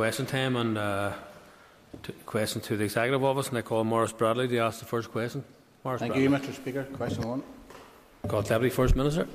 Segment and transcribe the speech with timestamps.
[0.00, 1.12] question time and uh,
[2.02, 5.12] to, question to the Executive Office, and I call Maurice Bradley to ask the first
[5.12, 5.44] question.
[5.84, 6.22] Maurice Thank Bradley.
[6.22, 6.84] you, Mr Speaker.
[6.84, 7.42] Question one.
[8.26, 9.28] God Deputy First Minister.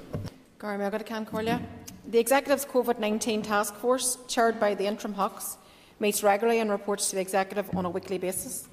[2.07, 5.57] The Executive's COVID-19 Task Force, chaired by the Interim HOCS,
[5.99, 8.67] meets regularly and reports to the Executive on a weekly basis.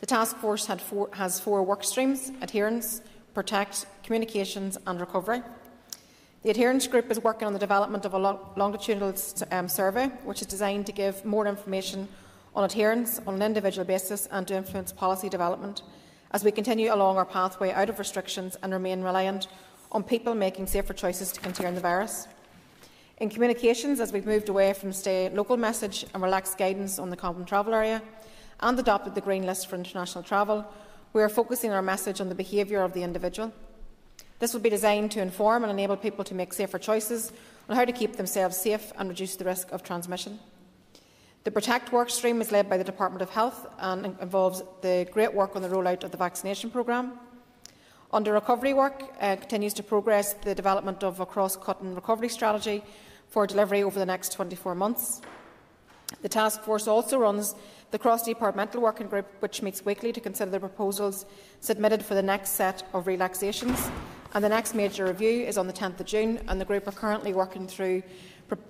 [0.00, 3.00] The task force four, has four work streams adherence,
[3.32, 5.42] protect, communications and recovery.
[6.48, 9.14] The adherence group is working on the development of a longitudinal
[9.50, 12.08] um, survey which is designed to give more information
[12.56, 15.82] on adherence on an individual basis and to influence policy development
[16.30, 19.48] as we continue along our pathway out of restrictions and remain reliant
[19.92, 22.26] on people making safer choices to contain the virus.
[23.18, 27.16] In communications, as we've moved away from stay local message and relaxed guidance on the
[27.16, 28.00] common travel area,
[28.60, 30.64] and adopted the Green List for international travel,
[31.12, 33.52] we are focusing our message on the behaviour of the individual.
[34.38, 37.32] This will be designed to inform and enable people to make safer choices
[37.68, 40.38] on how to keep themselves safe and reduce the risk of transmission.
[41.44, 45.34] The Protect work stream is led by the Department of Health and involves the great
[45.34, 47.18] work on the rollout of the vaccination programme.
[48.12, 52.82] Under recovery work, uh, continues to progress the development of a cross-cutting recovery strategy
[53.28, 55.20] for delivery over the next 24 months.
[56.22, 57.54] The task force also runs
[57.90, 61.26] the cross-departmental working group, which meets weekly to consider the proposals
[61.60, 63.90] submitted for the next set of relaxations.
[64.34, 66.92] And the next major review is on the 10th of June, and the group are
[66.92, 68.02] currently working through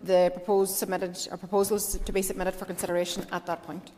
[0.03, 3.91] the proposed submitted, or proposals to be submitted for consideration at that point.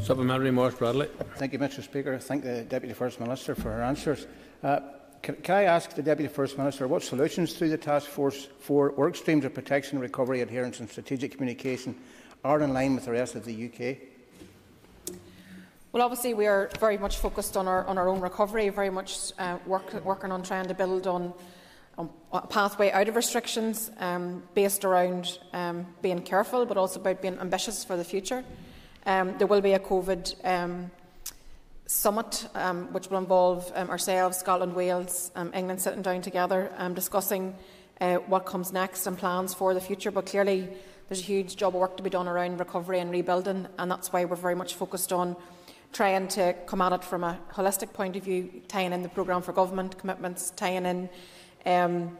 [0.00, 1.08] Supplementary Morris Bradley.
[1.36, 2.14] Thank you, Mr Speaker.
[2.14, 4.26] I thank the Deputy First Minister for her answers.
[4.62, 4.80] Uh,
[5.20, 8.92] can, can, I ask the Deputy First Minister what solutions through the Task Force for
[8.92, 11.94] work streams of protection, recovery, adherence and strategic communication
[12.44, 14.11] are in line with the rest of the UK?
[15.92, 19.30] Well, obviously, we are very much focused on our, on our own recovery, very much
[19.38, 21.34] uh, work, working on trying to build on,
[21.98, 27.20] on, a pathway out of restrictions um, based around um, being careful, but also about
[27.20, 28.42] being ambitious for the future.
[29.04, 30.90] Um, there will be a COVID um,
[31.84, 37.54] summit, um, which will involve um, ourselves, Scotland, Wales, England sitting down together, discussing
[38.00, 40.10] uh, what comes next and plans for the future.
[40.10, 40.70] But clearly,
[41.10, 44.10] there's a huge job of work to be done around recovery and rebuilding, and that's
[44.10, 45.36] why we're very much focused on
[45.92, 49.42] trying to come at it from a holistic point of view, tying in the programme
[49.42, 51.08] for government commitments, tying in
[51.66, 52.18] um,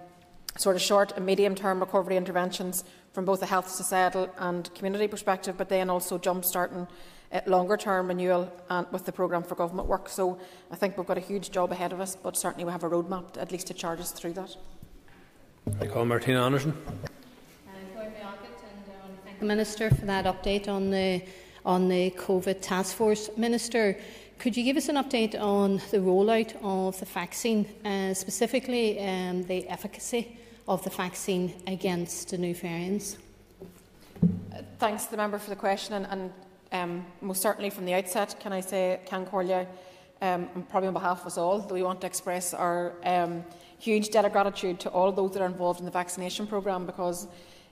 [0.57, 5.09] sort of short and medium term recovery interventions from both a health, societal and community
[5.09, 6.87] perspective, but then also jump-starting
[7.33, 10.09] uh, longer term renewal and with the programme for government work.
[10.09, 10.39] So
[10.71, 12.91] I think we've got a huge job ahead of us, but certainly we have a
[12.91, 14.57] roadmap at least to charge us through that.
[15.81, 16.77] I call Martina Anderson.
[16.87, 16.99] Uh,
[19.25, 21.23] thank the Minister for that update on the
[21.65, 23.31] on the COVID task force.
[23.37, 23.97] Minister,
[24.39, 29.45] could you give us an update on the rollout of the vaccine, uh, specifically um,
[29.45, 30.37] the efficacy
[30.67, 33.19] of the vaccine against the new variants?
[34.79, 36.33] Thanks to the member for the question, and, and
[36.73, 39.67] um, most certainly from the outset, can I say, Ceann Comhairle,
[40.21, 43.45] um, and probably on behalf of us all, that we want to express our um,
[43.79, 47.27] huge debt of gratitude to all those that are involved in the vaccination programme because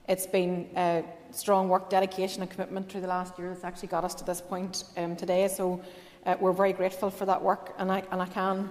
[0.07, 4.03] it's been uh, strong work, dedication and commitment through the last year that's actually got
[4.03, 5.47] us to this point um, today.
[5.47, 5.81] So
[6.25, 8.69] uh, we're very grateful for that work and I, and I can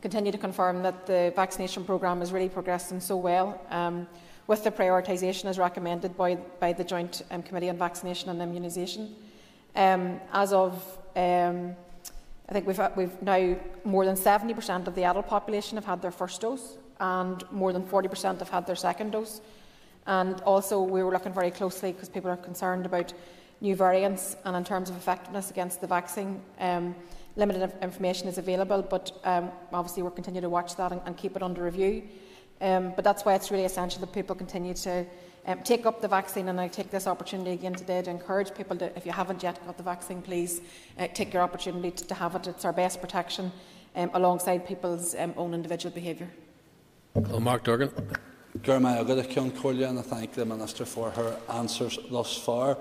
[0.00, 4.06] continue to confirm that the vaccination programme is really progressing so well um,
[4.46, 9.12] with the prioritisation as recommended by, by the Joint um, Committee on Vaccination and Immunisation.
[9.76, 10.74] Um, as of,
[11.16, 11.74] um,
[12.48, 16.10] I think we've, we've now more than 70% of the adult population have had their
[16.10, 19.40] first dose and more than 40% have had their second dose.
[20.06, 23.12] And also, we were looking very closely because people are concerned about
[23.60, 26.40] new variants and in terms of effectiveness against the vaccine.
[26.58, 26.94] Um,
[27.36, 31.36] limited information is available, but um, obviously we'll continue to watch that and, and keep
[31.36, 32.02] it under review.
[32.60, 35.06] Um, but that's why it's really essential that people continue to
[35.46, 36.48] um, take up the vaccine.
[36.48, 39.64] And I take this opportunity again today to encourage people to, if you haven't yet
[39.64, 40.60] got the vaccine, please
[40.98, 42.46] uh, take your opportunity to, to, have it.
[42.46, 43.50] It's our best protection
[43.96, 46.28] um, alongside people's um, own individual behaviour.
[47.14, 47.64] Well, Mark
[48.58, 52.76] Gurmai Ogadakyon Kolya, and I thank the Minister for her answers thus far.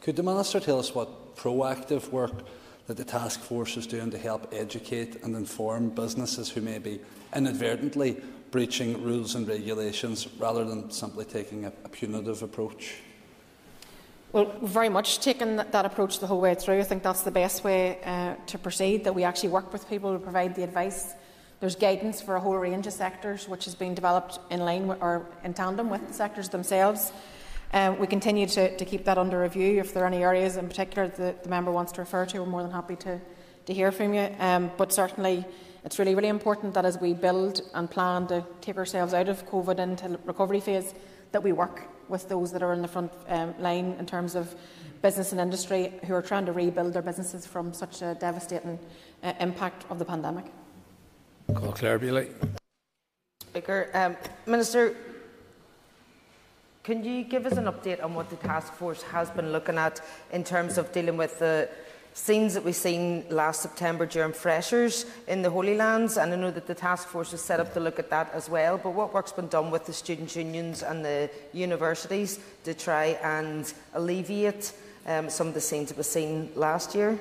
[0.00, 2.32] Could the Minister tell us what proactive work
[2.86, 7.00] that the task force is doing to help educate and inform businesses who may be
[7.34, 8.18] inadvertently
[8.50, 12.96] breaching rules and regulations rather than simply taking a, a punitive approach?
[14.32, 16.80] Well, we've very much taken that, that, approach the whole way through.
[16.80, 20.12] I think that's the best way uh, to proceed, that we actually work with people
[20.12, 21.14] to provide the advice
[21.64, 25.00] there's guidance for a whole range of sectors which has been developed in line with,
[25.00, 27.10] or in tandem with the sectors themselves.
[27.72, 29.80] Um, we continue to, to, keep that under review.
[29.80, 32.46] If there are any areas in particular that the member wants to refer to, we're
[32.50, 33.18] more than happy to,
[33.64, 34.28] to hear from you.
[34.40, 35.42] Um, but certainly,
[35.86, 39.46] it's really, really important that as we build and plan to take ourselves out of
[39.46, 40.92] COVID into the recovery phase,
[41.32, 44.54] that we work with those that are in the front um, line in terms of
[45.00, 48.78] business and industry who are trying to rebuild their businesses from such a devastating
[49.22, 50.44] uh, impact of the pandemic.
[51.52, 52.30] Call Clare Bailey.
[53.40, 54.96] Speaker, um, Minister,
[56.82, 60.00] can you give us an update on what the task force has been looking at
[60.32, 61.68] in terms of dealing with the
[62.14, 66.16] scenes that we've seen last September during freshers in the Holy Lands?
[66.16, 68.48] And I know that the task force is set up to look at that as
[68.48, 68.78] well.
[68.78, 73.72] But what work's been done with the student unions and the universities to try and
[73.94, 74.72] alleviate
[75.06, 77.18] um, some of the scenes that we've seen last year?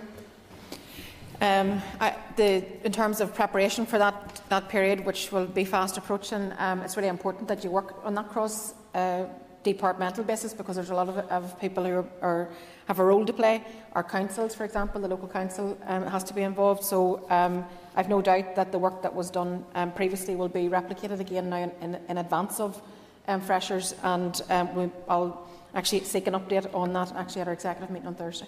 [1.42, 5.98] Um, I, the, in terms of preparation for that, that period, which will be fast
[5.98, 9.26] approaching, um, it's really important that you work on that cross uh,
[9.64, 12.50] departmental basis because there's a lot of, of people who are, are,
[12.88, 13.64] have a role to play.
[13.94, 16.84] Our councils, for example, the local council um, has to be involved.
[16.84, 17.66] So um,
[17.96, 21.50] I've no doubt that the work that was done um, previously will be replicated again
[21.50, 22.82] now in, in, in advance of
[23.28, 24.42] um, freshers, and
[24.76, 28.48] we, I'll actually seek an update on that actually at our executive meeting on Thursday.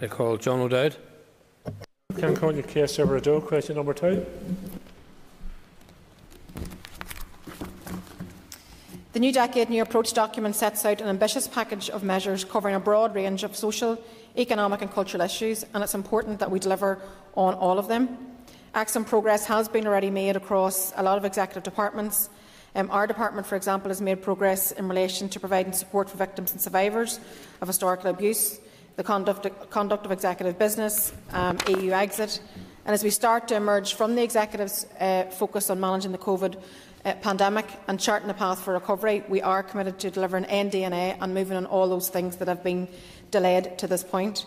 [0.00, 0.96] I call John O'Dowd.
[2.16, 4.26] Can call you case over a question number two.
[9.12, 12.80] The new Decade New Approach document sets out an ambitious package of measures covering a
[12.80, 14.02] broad range of social,
[14.36, 16.98] economic and cultural issues, and it's important that we deliver
[17.34, 18.16] on all of them.
[18.74, 22.30] Excellent progress has been already made across a lot of executive departments.
[22.74, 26.52] Um, our department, for example, has made progress in relation to providing support for victims
[26.52, 27.20] and survivors
[27.60, 28.60] of historical abuse,
[28.96, 32.40] the conduct, conduct of executive business, um, EU exit,
[32.84, 36.60] and as we start to emerge from the executive's uh, focus on managing the COVID
[37.04, 41.32] uh, pandemic and charting a path for recovery, we are committed to delivering NDNA and
[41.32, 42.88] moving on all those things that have been
[43.30, 44.46] delayed to this point.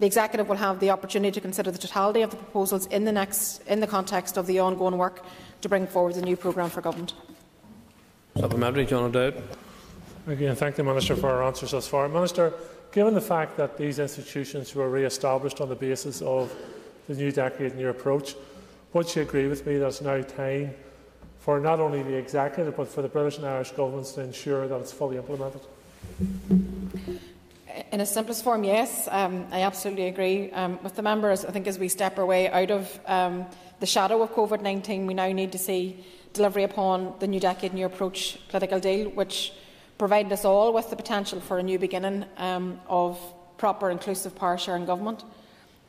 [0.00, 3.12] The Executive will have the opportunity to consider the totality of the proposals in the,
[3.12, 5.24] next, in the context of the ongoing work
[5.60, 7.14] to bring forward the new programme for government.
[8.36, 9.42] Supplementary, John O'Dowd.
[10.28, 12.06] Again, thank the Minister for her answers thus far.
[12.06, 12.52] Minister,
[12.92, 16.54] given the fact that these institutions were re-established on the basis of
[17.06, 18.34] the new decade new approach,
[18.92, 20.74] would you agree with me that it's now time
[21.40, 24.78] for not only the executive but for the British and Irish governments to ensure that
[24.78, 25.62] it's fully implemented?
[27.90, 29.08] In a simplest form, yes.
[29.10, 31.46] Um, I absolutely agree um, with the members.
[31.46, 33.46] I think as we step our way out of um,
[33.80, 36.04] the shadow of COVID 19, we now need to see
[36.34, 39.54] delivery upon the New Decade New Approach political deal, which
[39.98, 43.20] provided us all with the potential for a new beginning um, of
[43.58, 45.24] proper, inclusive power sharing government.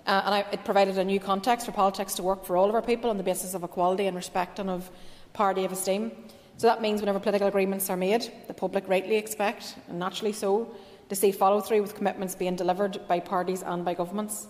[0.06, 2.76] Uh, and I, it provided a new context for politics to work for all of
[2.76, 4.90] our people on the basis of equality and respect and of
[5.34, 6.12] parity of esteem.
[6.58, 10.76] So that means whenever political agreements are made, the public rightly expect, and naturally so,
[11.10, 14.48] to see follow through with commitments being delivered by parties and by governments.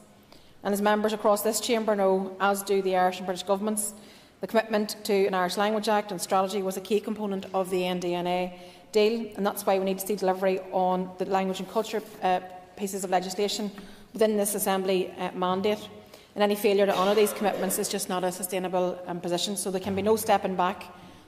[0.64, 3.94] And as members across this chamber know, as do the Irish and British governments,
[4.42, 7.82] the commitment to an Irish Language Act and strategy was a key component of the
[7.82, 8.54] NDNA
[8.92, 12.40] deal, and that's why we need to see delivery on the language and culture uh,
[12.76, 13.72] pieces of legislation
[14.14, 15.88] within this Assembly uh, mandate.
[16.36, 19.72] And any failure to honour these commitments is just not a sustainable um, position, so
[19.72, 20.86] there can be no stepping back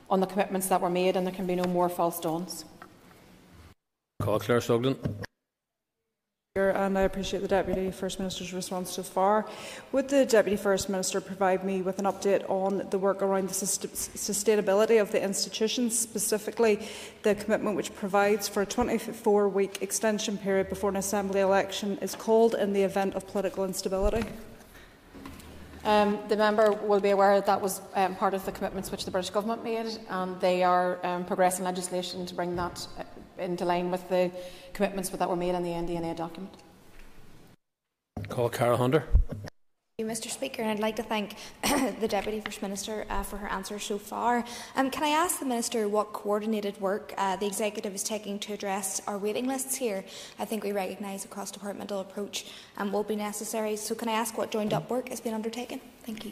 [0.10, 2.66] on the commitments that were made and there can be no more false dawns.
[4.22, 4.98] Call Claire Sugden.
[6.54, 9.46] And I appreciate the Deputy First Minister's response so far.
[9.94, 13.54] Would the Deputy First Minister provide me with an update on the work around the
[13.54, 16.86] sustainability of the institutions, specifically
[17.24, 22.54] the commitment which provides for a 24-week extension period before an Assembly election is called
[22.56, 24.28] in the event of political instability?
[25.86, 29.06] Um, the member will be aware that that was um, part of the commitments which
[29.06, 33.04] the British Government made, and they are um, progressing legislation to bring that uh,
[33.38, 34.32] into line with the
[34.74, 36.54] commitments that were made in the NDNA document.
[38.30, 39.06] Call Cara Hunter.
[40.04, 41.36] Mr Speaker, and I'd like to thank
[42.00, 44.44] the Deputy First Minister uh, for her answers so far.
[44.76, 48.54] Um, can I ask the Minister what coordinated work uh, the Executive is taking to
[48.54, 50.04] address our waiting lists here?
[50.40, 52.46] I think we recognise a cross-departmental approach
[52.78, 53.76] um, will be necessary.
[53.76, 55.82] So can I ask what joined-up work has been undertaken?
[56.04, 56.32] Thank you.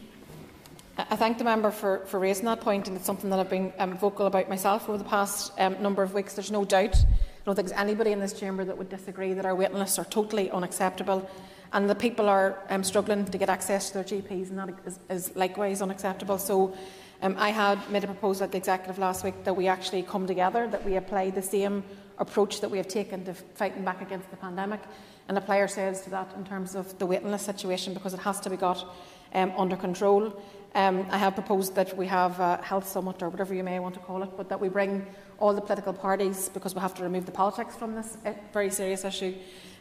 [1.07, 3.71] I thank the member for, for raising that point, and it's something that I've been
[3.79, 6.33] um, vocal about myself over the past um, number of weeks.
[6.33, 7.05] There's no doubt, I
[7.45, 10.03] don't think there's anybody in this chamber that would disagree that our waiting lists are
[10.03, 11.29] totally unacceptable,
[11.71, 14.99] and the people are um, struggling to get access to their GPs, and that is,
[15.09, 16.37] is likewise unacceptable.
[16.37, 16.75] So,
[17.21, 20.27] um, I had made a proposal at the executive last week that we actually come
[20.27, 21.83] together, that we apply the same
[22.17, 24.81] approach that we have taken to fighting back against the pandemic,
[25.29, 28.41] and apply ourselves to that in terms of the waiting list situation, because it has
[28.41, 28.85] to be got
[29.33, 30.33] um, under control.
[30.75, 33.95] Um, I have proposed that we have a health summit, or whatever you may want
[33.95, 35.05] to call it, but that we bring
[35.39, 38.69] all the political parties, because we have to remove the politics from this uh, very
[38.69, 39.33] serious issue,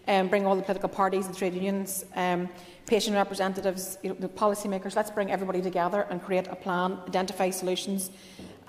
[0.06, 2.48] um, bring all the political parties, the trade unions, um,
[2.86, 4.96] patient representatives, you know, the policymakers.
[4.96, 8.10] Let's bring everybody together and create a plan, identify solutions,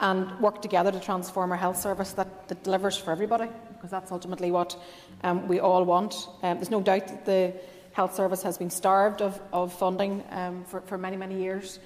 [0.01, 4.11] and work together to transform our health service that, that delivers for everybody, because that's
[4.11, 4.77] ultimately what
[5.23, 6.27] um, we all want.
[6.43, 7.53] Um, there's no doubt that the
[7.93, 11.79] health service has been starved of, of funding um, for, for many, many years.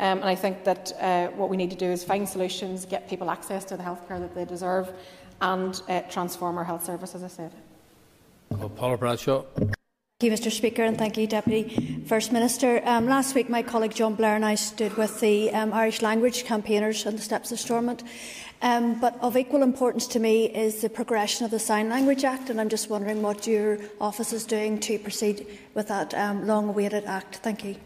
[0.00, 3.08] Um, and I think that uh, what we need to do is find solutions, get
[3.08, 4.90] people access to the healthcare that they deserve,
[5.42, 7.52] and uh, transform our health service, as I said.
[8.48, 9.44] Well, Paula Bradshaw.
[9.56, 9.74] Thank
[10.22, 12.80] you, Mr Speaker, and thank you, Deputy First Minister.
[12.84, 16.44] Um, last week, my colleague John Blair and I stood with the um, Irish language
[16.44, 18.02] campaigners on the steps of Stormont.
[18.62, 22.48] Um, but of equal importance to me is the progression of the Sign Language Act,
[22.48, 27.04] and I'm just wondering what your office is doing to proceed with that um, long-awaited
[27.04, 27.36] act.
[27.36, 27.76] Thank you.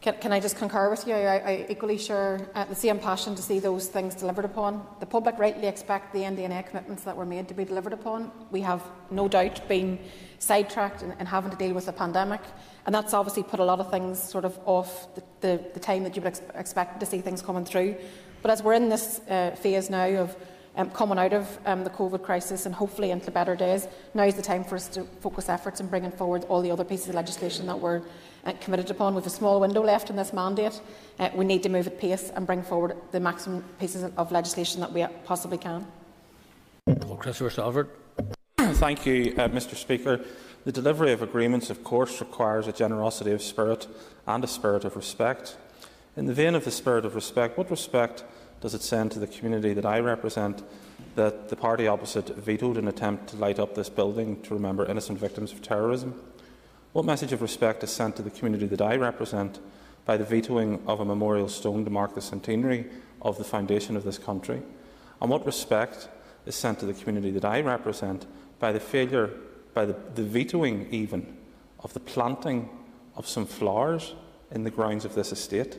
[0.00, 1.14] Can, can, I just concur with you?
[1.14, 4.86] I, I equally share uh, the same passion to see those things delivered upon.
[5.00, 8.30] The public rightly expect the NDNA commitments that were made to be delivered upon.
[8.52, 9.98] We have no doubt been
[10.38, 12.40] sidetracked and, having to deal with the pandemic,
[12.86, 16.04] and that's obviously put a lot of things sort of off the, the, the time
[16.04, 17.96] that you would ex expect to see things coming through.
[18.40, 20.36] But as we're in this uh, phase now of
[20.76, 24.36] um, coming out of um, the COVID crisis and hopefully into better days, now is
[24.36, 27.16] the time for us to focus efforts in bringing forward all the other pieces of
[27.16, 28.00] legislation that we're
[28.48, 29.14] uh, committed upon.
[29.14, 30.80] We have a small window left in this mandate.
[31.18, 34.80] Uh, we need to move at pace and bring forward the maximum pieces of legislation
[34.80, 35.86] that we possibly can.
[37.18, 37.88] Christopher Stalford.
[38.78, 40.24] Thank you, uh, Mr Speaker.
[40.64, 43.86] The delivery of agreements, of course, requires a generosity of spirit
[44.26, 45.56] and a spirit of respect.
[46.16, 48.24] In the vein of the spirit of respect, what respect
[48.60, 50.62] does it send to the community that I represent
[51.14, 55.18] that the party opposite vetoed an attempt to light up this building to remember innocent
[55.18, 56.20] victims of terrorism?
[56.92, 59.60] What message of respect is sent to the community that I represent
[60.06, 62.86] by the vetoing of a memorial stone to mark the centenary
[63.20, 64.62] of the foundation of this country?
[65.20, 66.08] And what respect
[66.46, 68.26] is sent to the community that I represent
[68.58, 69.30] by the failure,
[69.74, 71.36] by the, the vetoing even,
[71.80, 72.70] of the planting
[73.16, 74.14] of some flowers
[74.50, 75.76] in the grounds of this estate?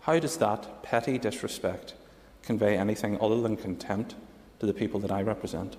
[0.00, 1.94] How does that petty disrespect
[2.42, 4.14] convey anything other than contempt
[4.60, 5.76] to the people that I represent?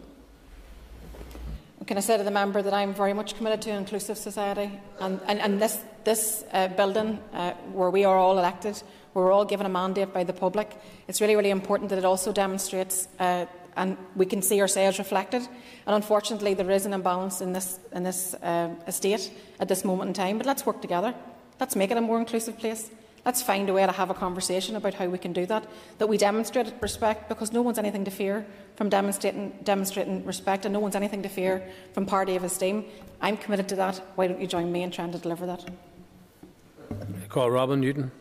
[1.87, 4.79] Can I say to the member that I'm very much committed to an inclusive society,
[4.99, 8.81] and, and, and this, this uh, building, uh, where we are all elected,
[9.13, 10.69] where we're all given a mandate by the public,
[11.07, 13.45] it's really, really important that it also demonstrates, uh,
[13.75, 15.41] and we can see ourselves reflected.
[15.87, 20.09] And unfortunately, there is an imbalance in this, in this uh, estate at this moment
[20.09, 20.37] in time.
[20.37, 21.15] But let's work together.
[21.59, 22.91] Let's make it a more inclusive place.
[23.23, 25.67] Let's find a way to have a conversation about how we can do that,
[25.99, 30.73] that we demonstrate respect because no one's anything to fear from demonstrating, demonstrating respect and
[30.73, 31.61] no one's anything to fear
[31.93, 32.85] from parity of esteem.
[33.21, 34.01] I'm committed to that.
[34.15, 35.69] Why don't you join me in trying to deliver that?
[36.89, 38.11] I call Robin Newton.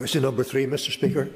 [0.00, 1.28] Question number three, Mr Speaker.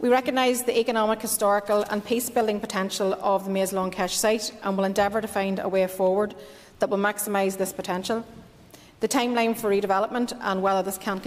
[0.00, 4.76] We recognise the economic, historical and peace-building potential of the Maze Long Kesh site and
[4.76, 6.36] will endeavour to find a way forward
[6.78, 8.24] that will maximise this potential.
[9.00, 11.20] The timeline for redevelopment and whether this can,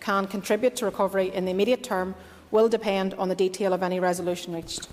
[0.00, 2.14] can contribute to recovery in the immediate term
[2.50, 4.88] will depend on the detail of any resolution reached.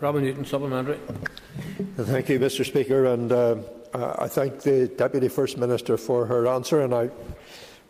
[0.00, 0.98] Robin Newton, supplementary.
[1.96, 3.56] Thank you, Mr Speaker, and uh,
[3.92, 7.10] I thank the Deputy First Minister for her answer, and I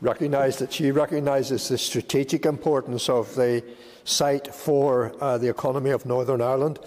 [0.01, 3.63] recognise that she recognises the strategic importance of the
[4.05, 6.79] site for uh, the economy of Northern Ireland.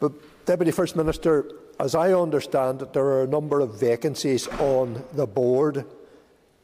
[0.00, 0.12] But,
[0.44, 1.46] Deputy First Minister,
[1.78, 5.84] as I understand it, there are a number of vacancies on the board,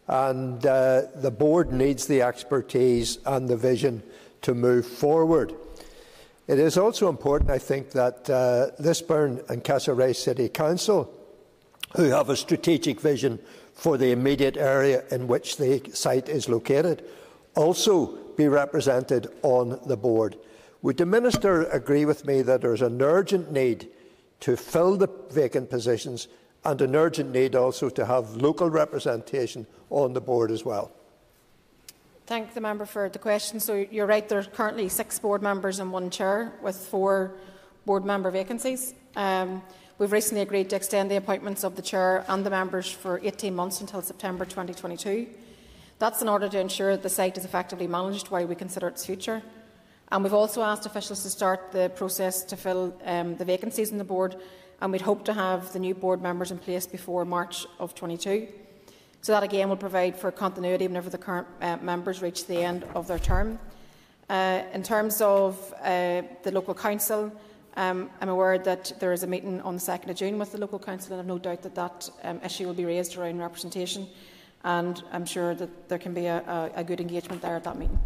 [0.06, 4.02] and uh, the board needs the expertise and the vision
[4.42, 5.54] to move forward.
[6.46, 11.12] It is also important, I think, that uh, Lisburn and Castlereagh City Council,
[11.96, 13.38] who have a strategic vision
[13.74, 17.04] for the immediate area in which the site is located,
[17.54, 20.36] also be represented on the board.
[20.80, 23.88] Would the Minister agree with me that there is an urgent need
[24.40, 26.28] to fill the vacant positions
[26.64, 30.90] and an urgent need also to have local representation on the board as well.
[32.26, 33.58] Thank the member for the question.
[33.58, 37.32] So you're right, there are currently six board members and one chair with four
[37.86, 38.92] board member vacancies.
[39.16, 39.62] Um,
[39.96, 43.54] we've recently agreed to extend the appointments of the chair and the members for 18
[43.54, 45.26] months until September 2022.
[45.98, 49.06] That's in order to ensure that the site is effectively managed while we consider its
[49.06, 49.42] future.
[50.10, 53.98] And we've also asked officials to start the process to fill um, the vacancies in
[53.98, 54.36] the board,
[54.80, 58.48] and we'd hope to have the new board members in place before March of 22.
[59.20, 62.84] So that again will provide for continuity whenever the current uh, members reach the end
[62.94, 63.58] of their term.
[64.30, 67.32] Uh, in terms of uh, the local council,
[67.76, 70.58] um, I'm aware that there is a meeting on the 2nd of June with the
[70.58, 74.06] local council, and I've no doubt that that um, issue will be raised around representation.
[74.64, 77.78] And I'm sure that there can be a, a, a good engagement there at that
[77.78, 77.98] meeting.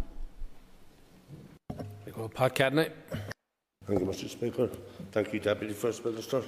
[2.15, 2.89] Well, Pat Cadney.
[3.87, 4.69] Thank you, Mr Speaker.
[5.11, 6.43] Thank you, Deputy First Minister.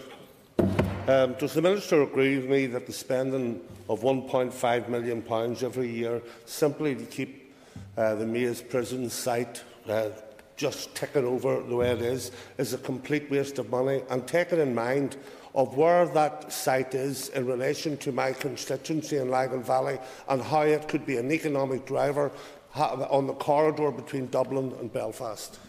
[1.07, 5.89] Um, does the Minister agree with me that the spending of £1.5 million pounds every
[5.89, 7.55] year simply to keep
[7.97, 10.09] uh, the Mays prison site uh,
[10.55, 14.59] just ticking over the way it is is a complete waste of money and taking
[14.59, 15.17] in mind
[15.55, 20.61] of where that site is in relation to my constituency in Lagan Valley and how
[20.61, 22.31] it could be an economic driver
[22.75, 25.59] on the corridor between Dublin and Belfast.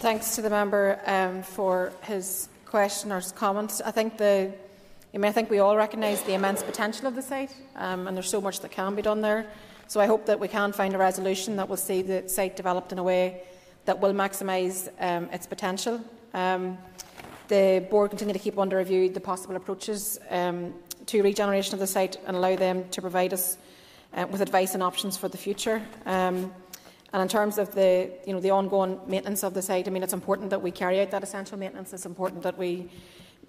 [0.00, 3.32] Thanks to the member um, for his question or his.
[3.80, 4.52] I think the
[5.14, 8.16] I, mean, I think we all recognise the immense potential of the site, um, and
[8.16, 9.46] there's so much that can be done there.
[9.86, 12.90] So I hope that we can find a resolution that will see the site developed
[12.90, 13.42] in a way
[13.84, 16.00] that will maximise um, its potential.
[16.32, 16.78] Um,
[17.46, 20.74] the board continue to keep under review the possible approaches um,
[21.06, 23.56] to regeneration of the site and allow them to provide us
[24.14, 25.82] uh, with advice and options for the future.
[26.06, 26.52] Um,
[27.12, 30.02] and in terms of the, you know, the ongoing maintenance of the site, I mean,
[30.02, 31.92] it's important that we carry out that essential maintenance.
[31.92, 32.90] It's important that we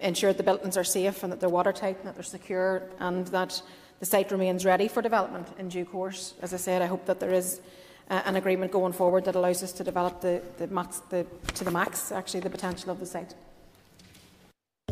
[0.00, 3.26] ensure that the buildings are safe and that they're watertight and that they're secure and
[3.28, 3.60] that
[3.98, 6.34] the site remains ready for development in due course.
[6.42, 7.60] As I said, I hope that there is
[8.08, 11.64] uh, an agreement going forward that allows us to develop the, the max, the, to
[11.64, 13.34] the max, actually, the potential of the site.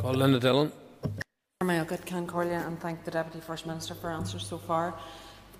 [0.00, 0.72] Call Linda Dillon.
[1.62, 4.94] May I get Ceann Comhairle and thank the Deputy First Minister for answers so far.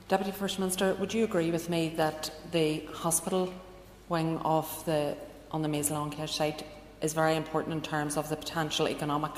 [0.06, 3.50] Deputy First Minister, would you agree with me that the hospital
[4.10, 5.16] wing of the
[5.50, 6.62] on the Long site
[7.00, 9.32] is very important in terms of the potential economic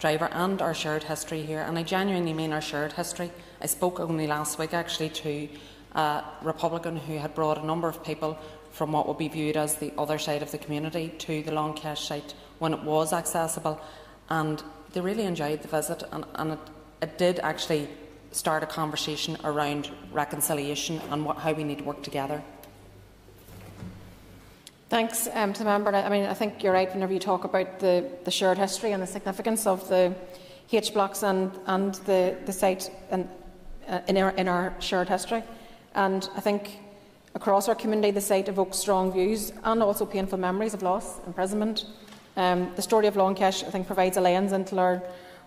[0.00, 1.60] driver and our shared history here?
[1.60, 3.30] And I genuinely mean our shared history.
[3.60, 5.48] I spoke only last week actually to
[5.94, 8.36] a Republican who had brought a number of people
[8.72, 11.76] from what would be viewed as the other side of the community to the Long
[11.76, 13.80] Kesh site when it was accessible,
[14.30, 16.58] and they really enjoyed the visit, and, and it,
[17.02, 17.88] it did actually
[18.32, 22.42] start a conversation around reconciliation and what, how we need to work together.
[24.88, 25.94] Thanks um, to the member.
[25.94, 29.02] I mean, I think you're right whenever you talk about the, the shared history and
[29.02, 30.14] the significance of the
[30.72, 33.28] H blocks and, and the, the site in,
[33.86, 35.42] uh, in, our, in our shared history.
[35.94, 36.78] And I think
[37.34, 41.84] across our community, the site evokes strong views and also painful memories of loss, imprisonment.
[42.36, 45.02] Um, the story of Long Kesh, I think, provides a lens into our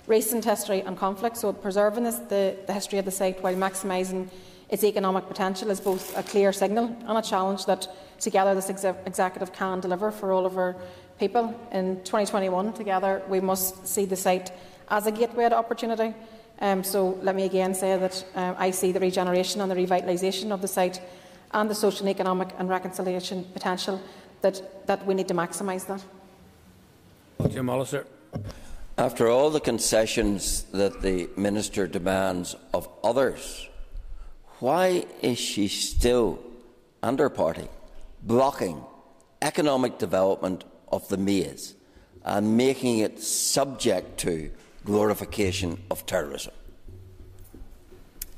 [0.07, 1.37] recent history and conflict.
[1.37, 4.29] So preserving this, the, the history of the site while maximising
[4.69, 7.87] its economic potential is both a clear signal and a challenge that
[8.19, 10.75] together this ex executive can deliver for all of our
[11.19, 11.53] people.
[11.71, 14.51] In 2021, together, we must see the site
[14.89, 16.13] as a gateway to opportunity.
[16.59, 20.51] Um, so let me again say that um, I see the regeneration and the revitalisation
[20.51, 21.01] of the site
[21.53, 24.01] and the social economic and reconciliation potential
[24.41, 26.01] that, that we need to maximise that.
[27.51, 28.05] Jim Allister.
[29.01, 33.67] After all the concessions that the Minister demands of others,
[34.59, 36.37] why is she still,
[37.01, 37.67] and her party,
[38.21, 38.83] blocking
[39.41, 41.73] economic development of the maze
[42.23, 44.51] and making it subject to
[44.85, 46.53] glorification of terrorism?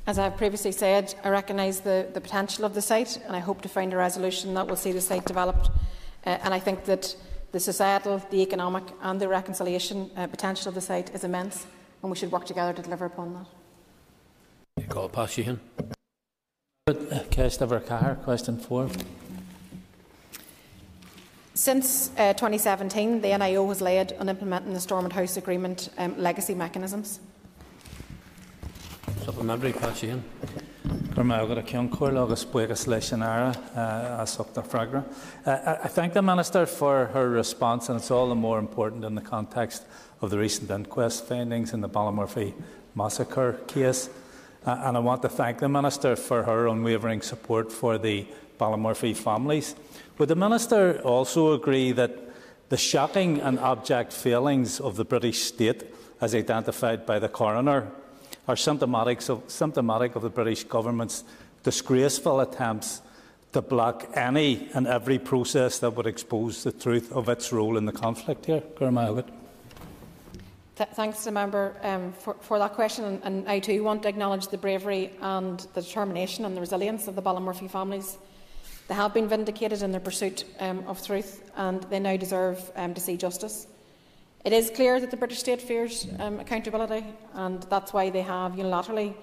[0.06, 3.40] As I have previously said, I recognise the, the potential of the site and I
[3.40, 5.68] hope to find a resolution that will see the site developed.
[6.24, 7.14] Uh, and I think that
[7.54, 11.66] the societal, the economic and the reconciliation uh, potential of the site is immense
[12.02, 13.32] and we should work together to deliver upon
[14.76, 14.88] that.
[14.88, 15.60] Call Pat Sheehan.
[17.80, 18.88] Cahir, question four.
[21.54, 26.56] Since uh, 2017, the NIO has led on implementing the Stormont House Agreement um, legacy
[26.56, 27.20] mechanisms.
[29.24, 29.72] Supplementary,
[33.22, 33.52] Ara
[34.62, 35.04] fragra.
[35.46, 39.20] I thank the Minister for her response, and it's all the more important in the
[39.20, 39.84] context
[40.20, 42.52] of the recent inquest findings in the Ballymurphy
[42.96, 44.10] massacre case.
[44.66, 48.26] Uh, and I want to thank the Minister for her unwavering support for the
[48.58, 49.76] Ballymurphy families.
[50.18, 52.10] Would the Minister also agree that
[52.70, 55.84] the shocking and abject failings of the British state,
[56.20, 57.92] as identified by the coroner,
[58.46, 61.24] are symptomatic, so symptomatic of the British government's
[61.62, 63.00] disgraceful attempts
[63.52, 67.86] to block any and every process that would expose the truth of its role in
[67.86, 68.62] the conflict here.
[68.76, 69.28] Gurmahagat.
[70.76, 74.02] Th thanks to the member um, for, for, that question and, and, I too want
[74.02, 78.18] to acknowledge the bravery and the determination and the resilience of the Ballymurphy families.
[78.88, 82.92] They have been vindicated in their pursuit um, of truth and they now deserve um,
[82.92, 83.68] to see justice.
[84.44, 87.02] It is clear that the British state fears um, accountability,
[87.32, 89.14] and that's why they have unilaterally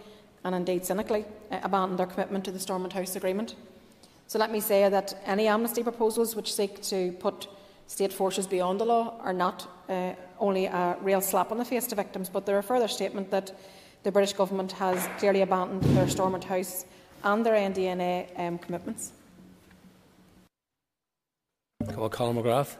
[0.44, 3.54] and indeed cynically uh, abandoned their commitment to the Stormont House Agreement.
[4.26, 7.48] So let me say that any amnesty proposals which seek to put
[7.86, 11.86] state forces beyond the law are not uh, only a real slap on the face
[11.88, 13.52] to victims, but they're a further statement that
[14.02, 16.86] the British Government has clearly abandoned their Stormont House
[17.24, 19.12] and their NDNA um, commitments.
[22.10, 22.78] Colin McGrath.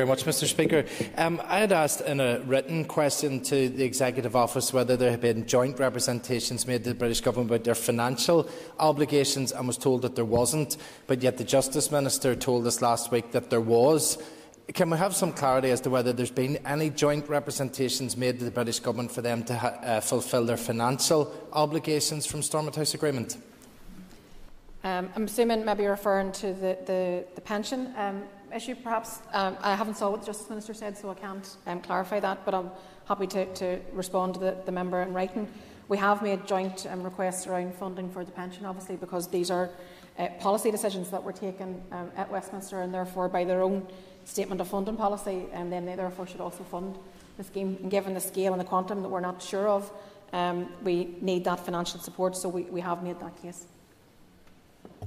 [0.00, 0.84] Very much, Mr Speaker.
[1.16, 5.20] Um, I had asked in a written question to the Executive Office whether there had
[5.20, 8.48] been joint representations made to the British Government about their financial
[8.80, 13.12] obligations and was told that there wasn't, but yet the Justice Minister told us last
[13.12, 14.18] week that there was.
[14.72, 18.44] Can we have some clarity as to whether there's been any joint representations made to
[18.44, 23.36] the British Government for them to uh, fulfil their financial obligations from Stormont House Agreement?
[24.82, 28.24] Um, I'm assuming maybe referring to the, the, the pension um,
[28.54, 29.20] issue, perhaps.
[29.32, 32.44] Um, I haven't saw what the Justice Minister said, so I can't um, clarify that,
[32.44, 32.70] but I'm
[33.06, 35.48] happy to, to respond to the, the, member in writing.
[35.88, 39.70] We have made joint um, requests around funding for the pension, obviously, because these are
[40.18, 43.86] uh, policy decisions that were taken um, at Westminster and therefore by their own
[44.24, 46.96] statement of funding policy, and then they therefore should also fund
[47.36, 47.76] the scheme.
[47.82, 49.90] And given the scale and the quantum that we're not sure of,
[50.32, 53.66] um, we need that financial support, so we, we have made that case.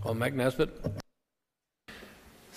[0.03, 1.01] Well, Mike Nesbitt.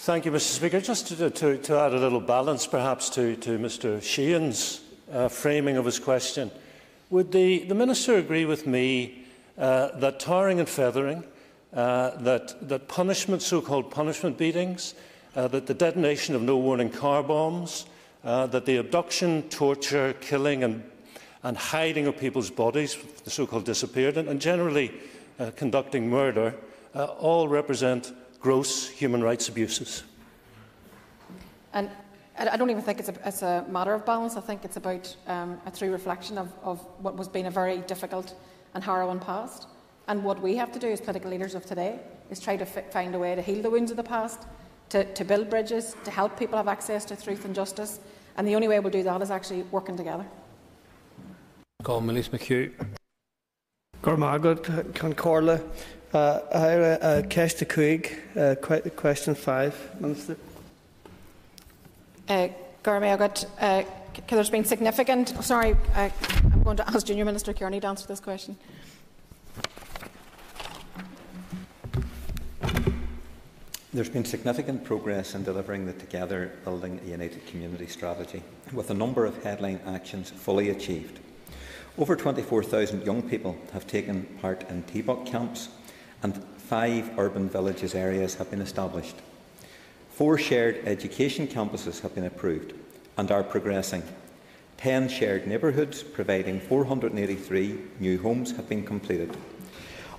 [0.02, 0.54] Thank you, Mr.
[0.54, 0.80] Speaker.
[0.80, 4.02] Just to, to, to add a little balance, perhaps, to, to Mr.
[4.02, 4.80] Sheehan's
[5.12, 6.50] uh, framing of his question,
[7.10, 9.26] would the, the Minister agree with me
[9.58, 11.22] uh, that tarring and feathering,
[11.74, 14.94] uh, that, that punishment, so-called punishment beatings,
[15.36, 17.84] uh, that the detonation of no-warning car bombs,
[18.24, 20.82] uh, that the abduction, torture, killing and,
[21.42, 24.92] and hiding of people's bodies, the so-called disappeared, and, and generally
[25.38, 26.54] uh, conducting murder,
[26.94, 30.02] uh, all represent gross human rights abuses.
[31.72, 31.90] And
[32.38, 34.36] I don't even think it's a, it's a matter of balance.
[34.36, 37.78] I think it's about um, a true reflection of, of what was been a very
[37.78, 38.34] difficult
[38.74, 39.66] and harrowing past.
[40.08, 41.98] And what we have to do as political leaders of today
[42.30, 44.46] is try to find a way to heal the wounds of the past,
[44.88, 48.00] to, to build bridges, to help people have access to truth and justice.
[48.36, 50.24] And the only way we'll do that is actually working together.
[51.82, 52.72] Call Maolíosa McHugh.
[54.02, 54.62] Gormagot,
[54.94, 55.62] Ceann Comhairle.
[56.12, 58.56] Uh, uh, Kesta Quig, uh,
[58.96, 60.36] question five, Minister.
[62.28, 62.48] Uh,
[62.82, 63.84] Gormagot, uh,
[64.28, 65.32] there's been significant.
[65.38, 66.10] Oh, sorry, uh,
[66.52, 68.56] I'm going to ask Junior Minister Kearney to answer this question.
[73.92, 78.42] There's been significant progress in delivering the Together Building a United Community strategy,
[78.72, 81.20] with a number of headline actions fully achieved.
[81.98, 85.68] Over 24,000 young people have taken part in TBUC camps,
[86.22, 89.16] and five urban villages areas have been established.
[90.10, 92.74] Four shared education campuses have been approved
[93.16, 94.02] and are progressing.
[94.76, 99.36] Ten shared neighbourhoods, providing 483 new homes, have been completed.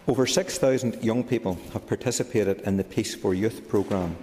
[0.08, 4.18] Over 6,000 young people have participated in the Peace for Youth programme,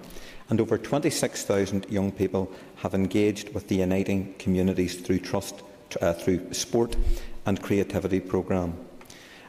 [0.51, 5.63] and over 26,000 young people have engaged with the Uniting Communities through Trust
[6.01, 6.97] uh, through Sport
[7.47, 8.88] and Creativity programme.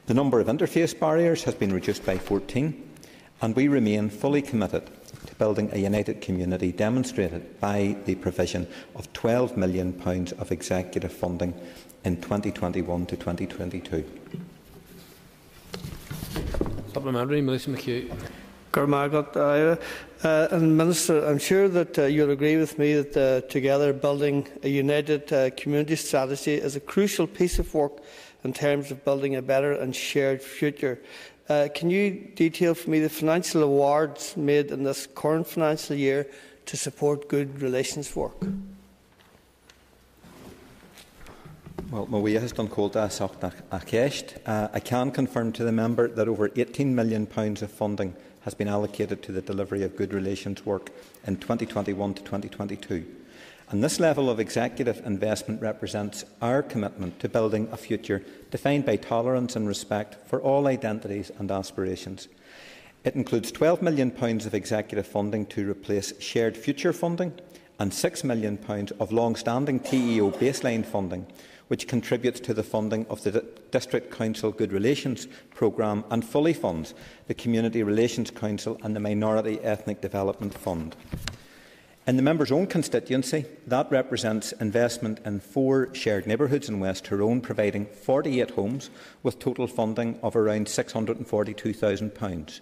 [0.10, 2.74] The number of interface barriers has been reduced by 14,
[3.44, 4.90] and we remain fully committed
[5.28, 9.94] to building a united community demonstrated by the provision of £12 million
[10.40, 11.54] of executive funding
[12.06, 14.04] in 2021 to 2022.
[16.92, 18.88] Supplementary, Maolíosa McHugh.
[18.88, 19.76] Margaret, uh,
[20.24, 24.48] uh, and Minister, I'm sure that uh, you'll agree with me that uh, together building
[24.64, 28.00] a united uh, community strategy is a crucial piece of work
[28.44, 31.00] in terms of building a better and shared future.
[31.50, 36.28] Uh, can you detail for me the financial awards made in this current financial year
[36.66, 38.38] to support good relations work?
[41.92, 42.08] Well,
[44.46, 48.68] uh, I can confirm to the member that over £18 million of funding has been
[48.68, 50.92] allocated to the delivery of good relations work
[51.26, 53.19] in 2021 to 2022.
[53.72, 58.96] And this level of executive investment represents our commitment to building a future defined by
[58.96, 62.28] tolerance and respect for all identities and aspirations.
[63.04, 67.34] It includes £12 million of executive funding to replace shared future funding
[67.78, 68.58] and £6 million
[69.00, 71.28] of long-standing TEO baseline funding
[71.70, 76.96] which contributes to the funding of the District Council Good Relations programme and fully funds
[77.28, 80.96] the Community Relations Council and the Minority Ethnic Development Fund.
[82.10, 87.40] In the member's own constituency, that represents investment in four shared neighbourhoods in West Tyrone,
[87.40, 88.90] providing 48 homes
[89.22, 92.62] with total funding of around £642,000.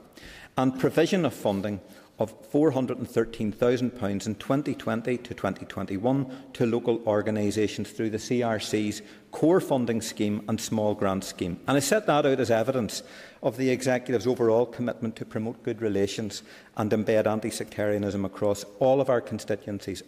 [0.57, 1.81] and provision of funding
[2.21, 9.03] of £413,000 in 2020 to 2021 to local organisations through the CRC's
[9.33, 11.59] core funding scheme and small grant scheme.
[11.67, 13.03] And I set that out as evidence
[13.43, 16.43] of the Executive's overall commitment to promote good relations
[16.77, 20.03] and embed anti-sectarianism across all of our constituencies.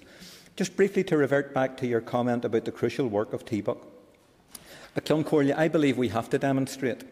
[0.57, 3.79] Just briefly to revert back to your comment about the crucial work of TBUC.
[4.97, 7.05] At Cloncorlia, I believe we have to demonstrate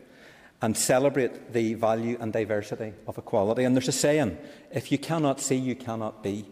[0.60, 3.62] and celebrate the value and diversity of equality.
[3.62, 4.36] And there's a saying,
[4.72, 6.46] if you cannot see, you cannot be.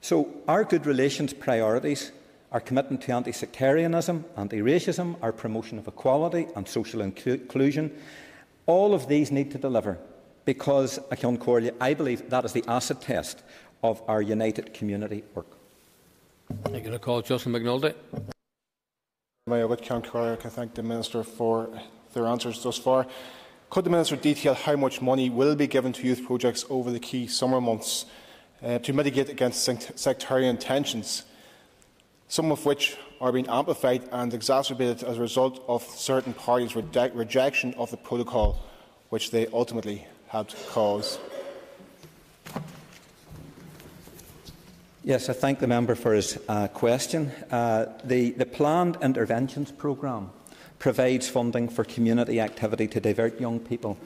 [0.00, 2.12] So our good relations priorities,
[2.52, 7.90] our commitment to anti-sectarianism, anti-racism, our promotion of equality and social inclusion,
[8.66, 9.98] all of these need to deliver
[10.44, 13.42] because, at Cloncorlia, I believe that is the acid test
[13.82, 15.46] of our united community work.
[16.66, 17.94] I'm going to call Justin McNulty.
[19.50, 21.68] I would thank the Minister for
[22.12, 23.06] their answers thus far.
[23.70, 27.00] Could the Minister detail how much money will be given to youth projects over the
[27.00, 28.04] key summer months
[28.62, 31.24] uh, to mitigate against sectarian tensions,
[32.32, 37.74] some of which are being amplified and exacerbated as a result of certain parties' rejection
[37.74, 38.58] of the protocol
[39.10, 41.18] which they ultimately helped cause?
[45.04, 47.30] Yes, I thank the member for his uh, question.
[47.50, 50.30] Uh, the, the planned interventions programme
[50.78, 53.98] provides funding for community activity to divert young people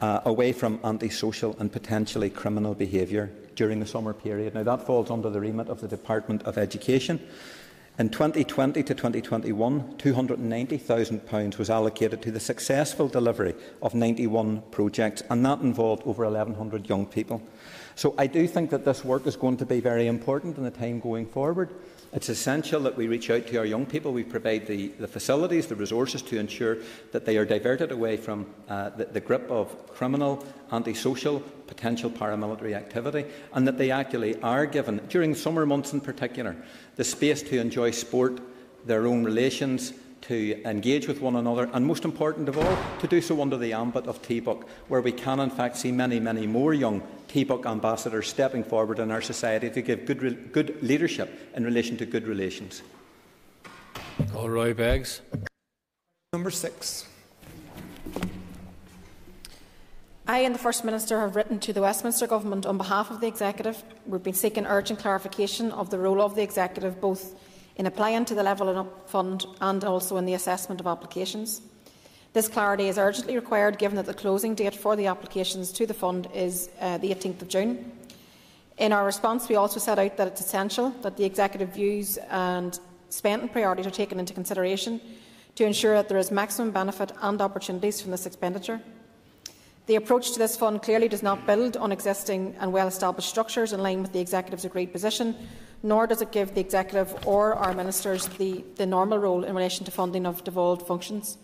[0.00, 4.54] uh, away from antisocial and potentially criminal behaviour during the summer period.
[4.54, 7.18] Now, that falls under the remit of the Department of Education.
[8.02, 15.46] In 2020 to 2021, £290,000 was allocated to the successful delivery of 91 projects, and
[15.46, 17.40] that involved over 1,100 young people.
[17.94, 20.72] So I do think that this work is going to be very important in the
[20.72, 21.72] time going forward.
[22.12, 24.12] It's essential that we reach out to our young people.
[24.12, 26.76] We provide the, the facilities, the resources to ensure
[27.10, 32.74] that they are diverted away from uh, the, the grip of criminal, antisocial, potential paramilitary
[32.74, 36.54] activity, and that they actually are given, during summer months in particular,
[36.96, 38.42] the space to enjoy sport,
[38.84, 43.20] their own relations, to engage with one another, and most important of all, to do
[43.20, 46.72] so under the ambit of TBUC, where we can in fact see many, many more
[46.72, 51.96] young TBUC ambassadors stepping forward in our society to give good, good leadership in relation
[51.96, 52.82] to good relations.
[54.32, 55.20] Call Roy Beggs.
[56.32, 57.06] Number six.
[60.26, 63.26] I and the First Minister have written to the Westminster Government on behalf of the
[63.26, 63.82] Executive.
[64.06, 67.34] We've been seeking urgent clarification of the role of the Executive both
[67.76, 71.62] in applying to the Levelling Up Fund and also in the assessment of applications.
[72.32, 75.94] This clarity is urgently required given that the closing date for the applications to the
[75.94, 77.92] fund is uh, the 18th of June.
[78.78, 82.78] In our response, we also set out that it's essential that the Executive views and
[83.10, 85.00] spending priorities are taken into consideration
[85.56, 88.80] to ensure that there is maximum benefit and opportunities from this expenditure.
[89.86, 93.82] The approach to this fund clearly does not build on existing and well-established structures in
[93.82, 95.36] line with the Executive's agreed position,
[95.82, 99.84] nor does it give the Executive or our Ministers the, the normal role in relation
[99.84, 101.38] to funding of devolved functions.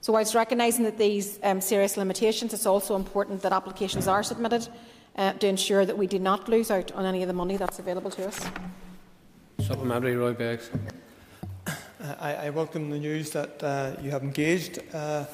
[0.00, 4.68] So, whilst recognising that these um, serious limitations, it's also important that applications are submitted
[5.16, 7.78] uh, to ensure that we do not lose out on any of the money that's
[7.78, 8.46] available to us.
[9.60, 10.68] Supplementary, Roy Beggs.
[12.20, 15.24] I, I, welcome the news that uh, you have engaged uh,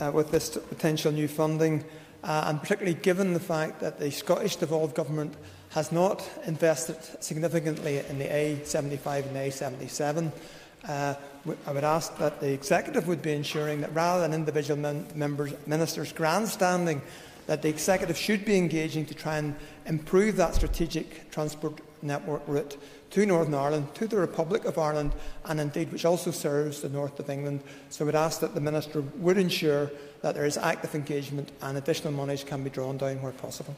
[0.00, 1.84] uh with this potential new funding,
[2.26, 5.32] uh, and particularly given the fact that the Scottish devolved government
[5.70, 10.32] has not invested significantly in the A75 and A77.
[10.88, 11.14] Uh,
[11.66, 16.12] I would ask that the Executive would be ensuring that rather than individual members, ministers
[16.12, 17.00] grandstanding,
[17.46, 19.54] that the Executive should be engaging to try and
[19.86, 22.76] improve that strategic transport network route
[23.10, 25.12] to Northern Ireland, to the Republic of Ireland,
[25.44, 27.60] and indeed which also serves the north of England.
[27.90, 29.90] So I would ask that the Minister would ensure
[30.22, 33.74] that there is active engagement and additional monies can be drawn down where possible.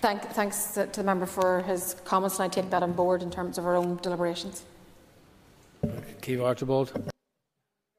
[0.00, 3.30] Thank, thanks to the member for his comments, and I take that on board in
[3.30, 4.64] terms of our own deliberations.
[6.20, 7.13] Caoimhe Archibald.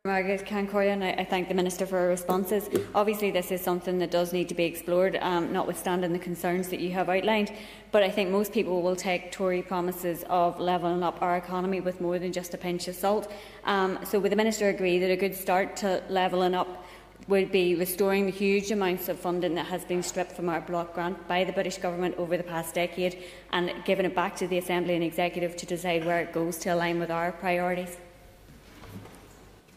[0.05, 2.69] Margaret Cancoya, and I, thank the Minister for her responses.
[2.93, 6.79] Obviously, this is something that does need to be explored, um, notwithstanding the concerns that
[6.79, 7.51] you have outlined.
[7.91, 12.01] But I think most people will take Tory promises of levelling up our economy with
[12.01, 13.31] more than just a pinch of salt.
[13.63, 16.85] Um, so, would the Minister agree that a good start to levelling up
[17.27, 20.93] would be restoring the huge amounts of funding that has been stripped from our block
[20.93, 24.59] grant by the British Government over the past decade and giving it back to the
[24.59, 27.97] Assembly and Executive to decide where it goes to align with our priorities.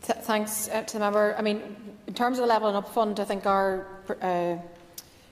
[0.09, 1.35] Th thanks uh, to the member.
[1.37, 1.61] I mean,
[2.07, 3.87] in terms of the Levelling Up Fund, I think our
[4.23, 4.57] uh,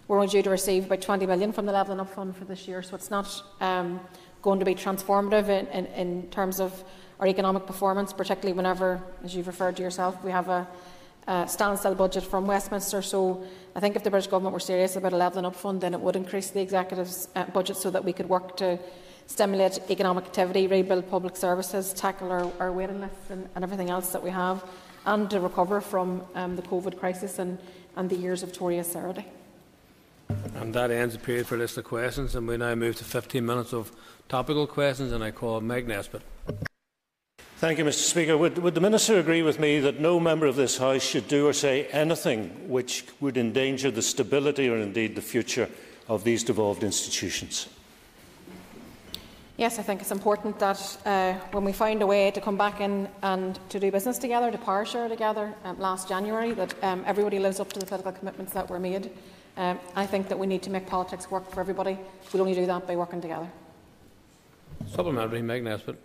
[0.06, 2.68] we're only due to receive about 20 million from the Levelling Up Fund for this
[2.68, 3.26] year, so it's not
[3.62, 3.98] um,
[4.42, 6.84] going to be transformative in, in, in terms of
[7.20, 10.68] our economic performance, particularly whenever, as you've referred to yourself, we have a
[11.26, 13.00] uh, standstill budget from Westminster.
[13.00, 15.94] So I think if the British Government were serious about a levelling up fund, then
[15.94, 18.78] it would increase the Executive's uh, budget so that we could work to
[19.26, 24.10] stimulate economic activity, rebuild public services, tackle our, our waiting lists and, and, everything else
[24.10, 24.64] that we have,
[25.04, 27.58] and to recover from um, the COVID crisis and,
[27.96, 29.24] and the years of Tory austerity.
[30.56, 33.44] And that ends the period for list of questions, and we now move to 15
[33.44, 33.92] minutes of
[34.28, 36.22] topical questions, and I call Mike Nesbitt.
[37.58, 38.36] Thank you, Mr Speaker.
[38.36, 41.46] Would, would, the Minister agree with me that no member of this House should do
[41.46, 45.70] or say anything which would endanger the stability or indeed the future
[46.06, 47.68] of these devolved institutions?
[49.58, 52.82] Yes, I think it's important that uh, when we find a way to come back
[52.82, 57.02] in and to do business together, to power share together um, last January, that um,
[57.06, 59.10] everybody lives up to the political commitments that were made.
[59.56, 61.98] Um, I think that we need to make politics work for everybody.
[62.34, 63.48] We'll only do that by working together.
[64.88, 65.98] Supplementary, Mike Nesbitt.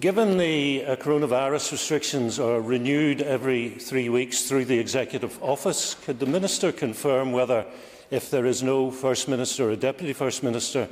[0.00, 6.18] Given the uh, coronavirus restrictions are renewed every three weeks through the Executive Office, could
[6.18, 7.66] the Minister confirm whether,
[8.10, 10.88] if there is no First Minister or Deputy First Minister,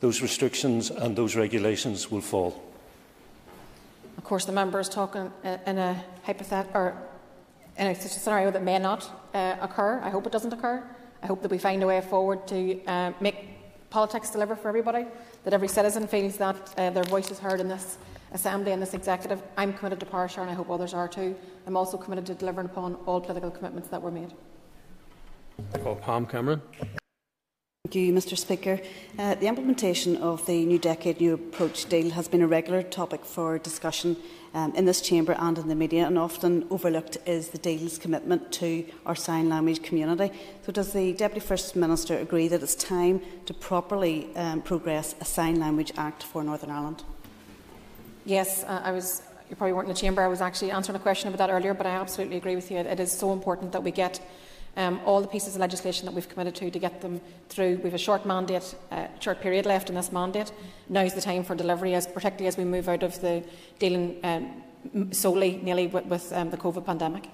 [0.00, 2.62] those restrictions and those regulations will fall?
[4.18, 6.94] Of course, the member is talking in a hypothetical or
[7.78, 10.00] in a scenario that may not uh, occur.
[10.02, 10.82] I hope it doesn't occur.
[11.22, 13.36] I hope that we find a way forward to uh, make
[13.90, 15.06] politics deliver for everybody,
[15.44, 17.98] that every citizen feels that uh, their voice is heard in this
[18.32, 19.40] Assembly and this Executive.
[19.56, 21.36] I'm committed to power share and I hope others are too.
[21.66, 24.32] I'm also committed to delivering upon all political commitments that were made.
[25.72, 26.60] I call Pam Cameron.
[27.96, 28.78] You, Mr Speaker.
[29.18, 33.24] Uh, the implementation of the New Decade New Approach deal has been a regular topic
[33.24, 34.18] for discussion
[34.52, 38.52] um, in this chamber and in the media, and often overlooked is the deal's commitment
[38.52, 40.30] to our sign language community.
[40.66, 45.24] So, does the Deputy First Minister agree that it's time to properly um, progress a
[45.24, 47.02] Sign Language Act for Northern Ireland?
[48.26, 49.22] Yes, uh, I was.
[49.48, 50.20] You probably weren't in the chamber.
[50.20, 52.76] I was actually answering a question about that earlier, but I absolutely agree with you.
[52.76, 54.20] It is so important that we get
[54.76, 57.76] um, all the pieces of legislation that we've committed to to get them through.
[57.76, 60.52] We have a short mandate, uh, short period left in this mandate.
[60.88, 63.42] Now is the time for delivery, as, particularly as we move out of the
[63.78, 67.28] dealing um, solely, nearly, with, with um, the COVID pandemic.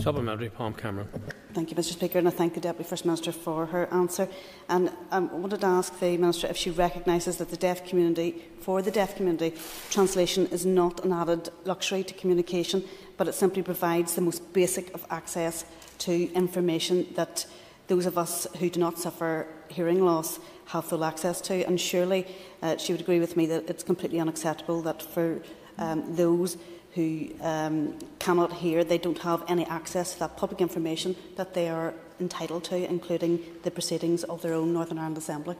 [0.00, 1.08] Supplementary, Palm Cameron.
[1.54, 4.28] Thank you, Mr Speaker, and I thank the Deputy First Minister for her answer.
[4.68, 8.82] And I wanted to ask the Minister if she recognises that the deaf community, for
[8.82, 9.54] the deaf community,
[9.90, 12.82] translation is not an added luxury to communication,
[13.16, 15.64] but it simply provides the most basic of access
[16.06, 17.46] to information that
[17.88, 21.62] those of us who do not suffer hearing loss have full access to.
[21.64, 22.26] And surely
[22.62, 25.42] uh, she would agree with me that it's completely unacceptable that for
[25.78, 26.56] um, those
[26.94, 31.68] who um, cannot hear, they don't have any access to that public information that they
[31.68, 35.56] are entitled to, including the proceedings of their own Northern Ireland Assembly.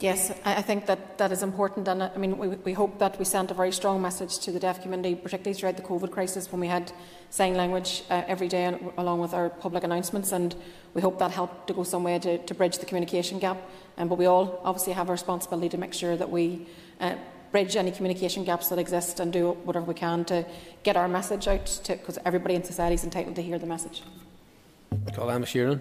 [0.00, 3.18] Yes, I think that that is important, and uh, I mean we, we hope that
[3.18, 6.52] we sent a very strong message to the deaf community, particularly throughout the COVID crisis
[6.52, 6.92] when we had
[7.30, 10.54] sign language uh, every day uh, along with our public announcements, and
[10.94, 13.58] we hope that helped to go some way to, to bridge the communication gap.
[13.96, 16.68] Um, but we all obviously have a responsibility to make sure that we
[17.00, 17.16] uh,
[17.50, 20.46] bridge any communication gaps that exist and do whatever we can to
[20.84, 24.04] get our message out, because everybody in society is entitled to hear the message.
[25.12, 25.80] Call Emma Sheeran.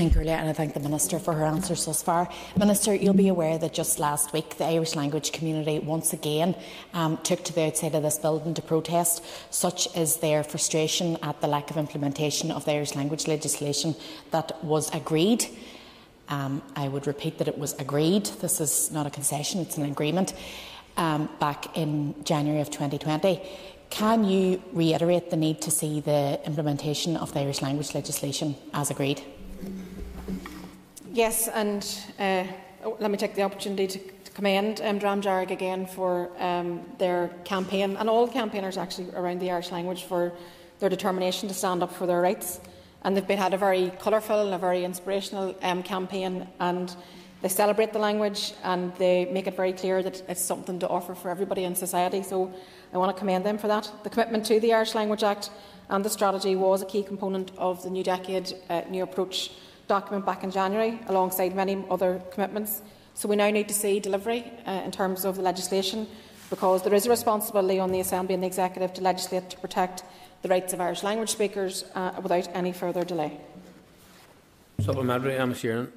[0.00, 2.28] Ceann Comhairle and I thank the Minister for her answers thus far.
[2.56, 6.54] Minister, you'll be aware that just last week the Irish language community once again
[6.92, 9.24] um, took to the outside of this building to protest.
[9.50, 13.94] Such is their frustration at the lack of implementation of the Irish language legislation
[14.30, 15.46] that was agreed.
[16.28, 18.26] Um, I would repeat that it was agreed.
[18.26, 20.34] This is not a concession, it's an agreement
[20.98, 23.40] um, back in January of 2020.
[23.88, 28.90] Can you reiterate the need to see the implementation of the Irish language legislation as
[28.90, 29.22] agreed?
[31.12, 31.84] Yes, and
[32.20, 32.44] uh,
[32.84, 34.00] oh, let me take the opportunity to,
[34.32, 39.50] commend um, Dream Dearg again for um, their campaign, and all campaigners actually around the
[39.50, 40.32] Irish language for
[40.78, 42.60] their determination to stand up for their rights.
[43.02, 46.94] And they've been, had a very colourful and a very inspirational um, campaign, and
[47.42, 51.14] they celebrate the language and they make it very clear that it's something to offer
[51.14, 52.22] for everybody in society.
[52.22, 52.52] So
[52.92, 53.90] I want to commend them for that.
[54.04, 55.50] The commitment to the Irish Language Act
[55.88, 59.50] and the strategy was a key component of the New Decade uh, New Approach
[59.90, 62.82] document back in January, alongside many other commitments.
[63.14, 66.06] So we now need to see delivery uh, in terms of the legislation,
[66.48, 70.04] because there is a responsibility on the Assembly and the Executive to legislate to protect
[70.42, 73.32] the rights of Irish language speakers uh, without any further delay.
[74.80, 75.88] Supplementary, Emma Sheerin.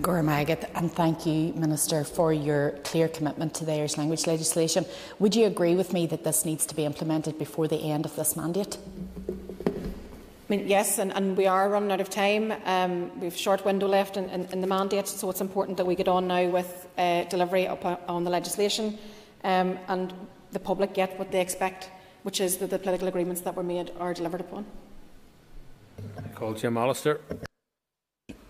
[0.00, 4.84] Gormagat, and thank you, Minister, for your clear commitment to the Irish language legislation.
[5.18, 8.14] Would you agree with me that this needs to be implemented before the end of
[8.14, 8.78] this mandate?
[10.50, 12.52] I mean, yes, and, and, we are running out of time.
[12.64, 15.76] Um, we have a short window left in, in, in, the mandate, so it's important
[15.76, 18.98] that we get on now with uh, delivery on the legislation
[19.44, 20.12] um, and
[20.50, 21.90] the public get what they expect
[22.22, 24.66] which is that the political agreements that were made are delivered upon.
[26.18, 27.20] I call Jim Allister.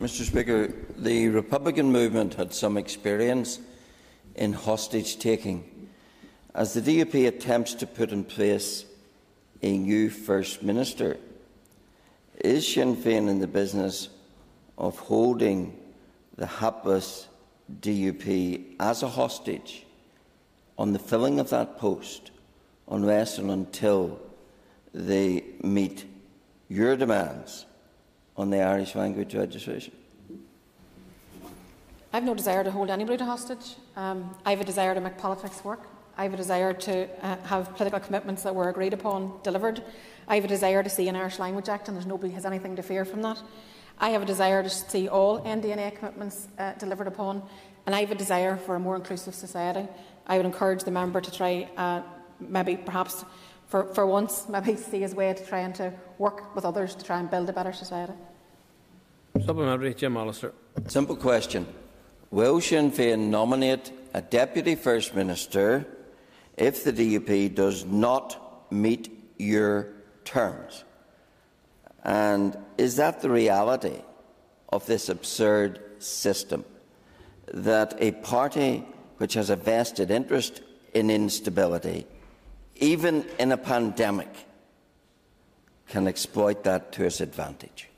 [0.00, 3.60] Mr Speaker, the Republican movement had some experience
[4.34, 5.88] in hostage taking.
[6.54, 8.86] As the DUP attempts to put in place
[9.62, 11.18] a new First Minister,
[12.44, 14.08] is Sinn Féin in the business
[14.78, 15.78] of holding
[16.36, 17.28] the hapless
[17.80, 19.86] DUP as a hostage
[20.78, 22.30] on the filling of that post
[22.88, 24.18] unless and until
[24.92, 26.04] they meet
[26.68, 27.66] your demands
[28.36, 29.92] on the Irish language legislation?
[32.12, 33.76] I have no desire to hold anybody to hostage.
[33.94, 35.86] Um, I have a desire to make politics work.
[36.16, 39.82] I have a desire to uh, have political commitments that were agreed upon delivered.
[40.28, 42.76] I have a desire to see an Irish Language Act, and there's nobody has anything
[42.76, 43.42] to fear from that.
[43.98, 47.42] I have a desire to see all NDNA commitments uh, delivered upon,
[47.86, 49.86] and I have a desire for a more inclusive society.
[50.26, 52.02] I would encourage the member to try, uh,
[52.40, 53.24] maybe perhaps
[53.68, 57.18] for, for once, maybe see his way to trying to work with others to try
[57.18, 58.14] and build a better society.
[59.44, 60.52] Supplementary, Jim Allister.
[60.88, 61.66] Simple question.
[62.30, 65.86] Will Sinn Féin nominate a Deputy First Minister
[66.56, 69.88] if the DUP does not meet your
[70.30, 70.84] terms?
[72.04, 74.00] And is that the reality
[74.68, 76.64] of this absurd system?
[77.52, 78.84] That a party
[79.18, 80.62] which has a vested interest
[80.94, 82.06] in instability,
[82.76, 84.30] even in a pandemic,
[85.88, 87.88] can exploit that to its advantage?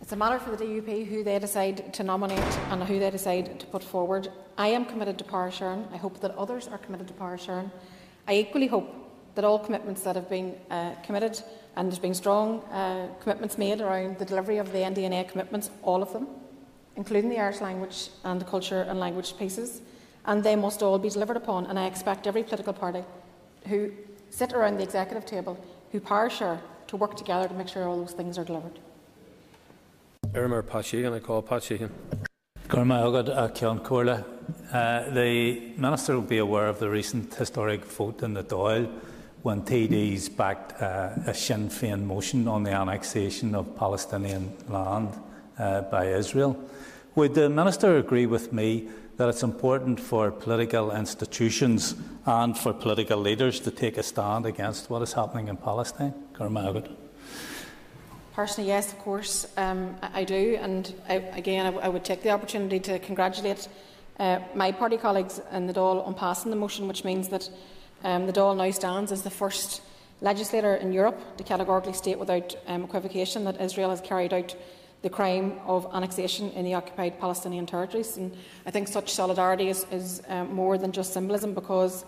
[0.00, 3.60] It's a matter for the DUP who they decide to nominate and who they decide
[3.60, 4.28] to put forward.
[4.58, 5.86] I am committed to power sharing.
[5.92, 7.70] I hope that others are committed to power sharing.
[8.26, 9.01] I equally hope
[9.34, 11.42] that all commitments that have been uh, committed
[11.76, 16.02] and there's been strong uh, commitments made around the delivery of the NDNA commitments, all
[16.02, 16.26] of them,
[16.96, 19.80] including the Irish language and the culture and language pieces,
[20.26, 21.66] and they must all be delivered upon.
[21.66, 23.04] And I expect every political party
[23.68, 23.90] who
[24.30, 25.58] sit around the executive table,
[25.92, 28.78] who power share, to work together to make sure all those things are delivered.
[30.34, 31.90] Irma Pachegan, I call Pat Sheehan.
[34.72, 38.90] Uh, the Minister will be aware of the recent historic vote in the Dáil
[39.42, 45.10] when TDs backed uh, a Sinn Féin motion on the annexation of Palestinian land
[45.58, 46.56] uh, by Israel.
[47.16, 53.18] Would the Minister agree with me that it's important for political institutions and for political
[53.18, 56.14] leaders to take a stand against what is happening in Palestine?
[58.32, 60.56] Personally, yes, of course, um, I do.
[60.60, 63.68] And I, again, I, I, would take the opportunity to congratulate
[64.18, 67.50] uh, my party colleagues in the Dáil on passing the motion, which means that
[68.04, 69.82] um, the Dáil now stands as the first
[70.20, 74.54] legislator in Europe to categorically state without um, equivocation that Israel has carried out
[75.02, 78.16] the crime of annexation in the occupied Palestinian territories.
[78.16, 78.34] And
[78.64, 82.04] I think such solidarity is, is um, more than just symbolism because,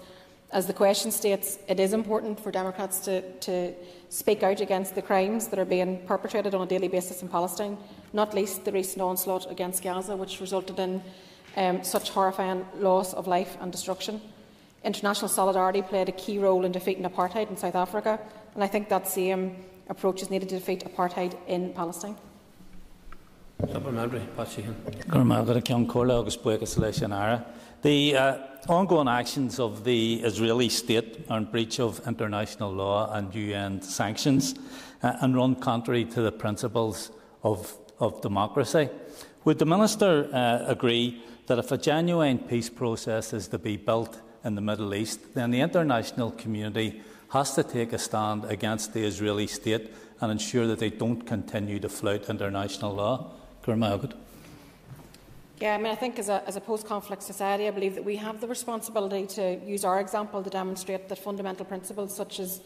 [0.53, 3.75] as the question states, it is important for Democrats to, to
[4.11, 7.77] speak out against the crimes that are being perpetrated on a daily basis in Palestine,
[8.13, 11.03] not least the recent onslaught against Gaza, which resulted in
[11.57, 14.21] um, such horrifying loss of life and destruction.
[14.85, 18.21] International solidarity played a key role in defeating apartheid in South Africa,
[18.55, 19.57] and I think that same
[19.89, 22.17] approach is needed to defeat apartheid in Palestine.
[27.83, 33.35] The uh, ongoing actions of the Israeli state are in breach of international law and
[33.35, 34.55] UN sanctions
[35.03, 37.11] uh, and run contrary to the principles
[37.43, 38.89] of, of democracy.
[39.45, 44.21] Would the Minister uh, agree that if a genuine peace process is to be built
[44.45, 49.05] in the Middle East, then the international community has to take a stand against the
[49.05, 53.31] Israeli state and ensure that they don't continue to flout international law.
[55.61, 58.05] Yeah, I mean, I think as a, as a post conflict society, I believe that
[58.05, 62.61] we have the responsibility to use our example to demonstrate that fundamental principles such as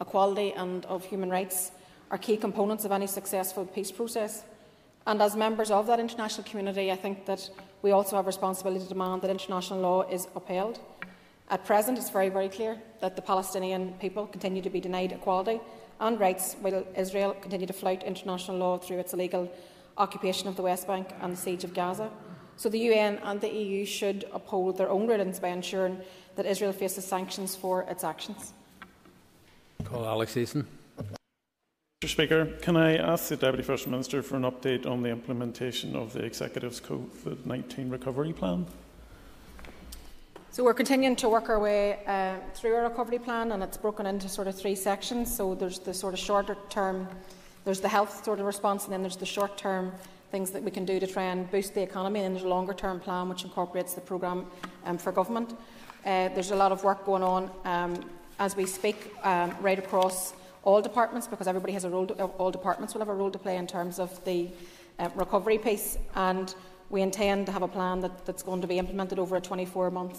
[0.00, 1.70] equality and of human rights
[2.10, 4.42] are key components of any successful peace process.
[5.06, 7.48] And as members of that international community, I think that
[7.82, 10.80] we also have responsibility to demand that international law is upheld.
[11.50, 15.60] At present, it's very, very clear that the Palestinian people continue to be denied equality
[15.98, 19.50] and rights, while Israel continue to flout international law through its illegal
[19.98, 22.08] occupation of the West Bank and the siege of Gaza.
[22.56, 26.00] So the UN and the EU should uphold their own rulings by ensuring
[26.36, 28.52] that Israel faces sanctions for its actions.
[29.82, 30.68] Call Alex Easton.
[32.00, 35.96] Mr Speaker, can I ask the Deputy First Minister for an update on the implementation
[35.96, 38.66] of the Executive's COVID-19 recovery plan?
[40.52, 44.04] So we're continuing to work our way uh, through our recovery plan, and it's broken
[44.04, 45.32] into sort of three sections.
[45.32, 47.06] So there's the sort of shorter term,
[47.64, 49.92] there's the health sort of response, and then there's the short term
[50.32, 52.48] things that we can do to try and boost the economy, and then there's a
[52.48, 54.44] longer term plan which incorporates the programme
[54.86, 55.52] um, for government.
[56.04, 58.04] Uh, there's a lot of work going on um,
[58.40, 60.34] as we speak um, right across
[60.64, 62.08] all departments because everybody has a role.
[62.08, 64.48] To, all departments will have a role to play in terms of the
[64.98, 66.52] uh, recovery piece, and
[66.88, 70.18] we intend to have a plan that, that's going to be implemented over a 24-month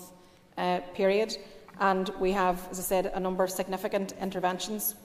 [0.57, 1.37] uh, period.
[1.79, 4.95] And we have, as I said, a number of significant interventions.